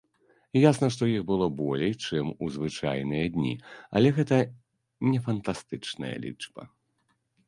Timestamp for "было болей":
1.31-1.91